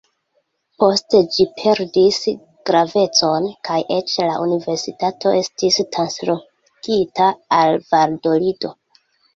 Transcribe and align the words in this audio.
Poste 0.83 1.19
ĝi 1.35 1.45
perdis 1.59 2.17
gravecon, 2.69 3.45
kaj 3.69 3.77
eĉ 3.99 4.17
la 4.31 4.41
universitato 4.47 5.35
estis 5.45 5.81
translokita 5.99 7.31
al 7.63 7.81
Valadolido. 7.93 8.77